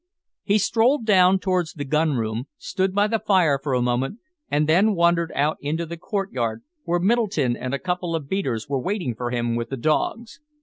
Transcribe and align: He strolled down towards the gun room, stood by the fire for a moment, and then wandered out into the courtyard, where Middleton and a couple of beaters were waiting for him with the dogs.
He 0.41 0.57
strolled 0.57 1.05
down 1.05 1.37
towards 1.37 1.73
the 1.73 1.85
gun 1.85 2.13
room, 2.15 2.45
stood 2.57 2.95
by 2.95 3.05
the 3.05 3.19
fire 3.19 3.59
for 3.61 3.75
a 3.75 3.83
moment, 3.83 4.17
and 4.49 4.65
then 4.67 4.95
wandered 4.95 5.31
out 5.35 5.57
into 5.61 5.85
the 5.85 5.95
courtyard, 5.95 6.63
where 6.85 6.99
Middleton 6.99 7.55
and 7.55 7.75
a 7.75 7.77
couple 7.77 8.15
of 8.15 8.27
beaters 8.27 8.67
were 8.67 8.81
waiting 8.81 9.13
for 9.13 9.29
him 9.29 9.55
with 9.55 9.69
the 9.69 9.77
dogs. 9.77 10.39